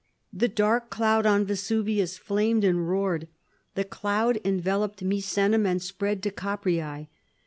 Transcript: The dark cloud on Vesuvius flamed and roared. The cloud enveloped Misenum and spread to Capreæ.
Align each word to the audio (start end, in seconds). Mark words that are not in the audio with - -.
The 0.33 0.47
dark 0.47 0.89
cloud 0.89 1.27
on 1.27 1.45
Vesuvius 1.45 2.17
flamed 2.17 2.63
and 2.63 2.89
roared. 2.89 3.27
The 3.75 3.83
cloud 3.83 4.39
enveloped 4.43 5.03
Misenum 5.03 5.67
and 5.67 5.79
spread 5.79 6.23
to 6.23 6.31
Capreæ. 6.31 7.07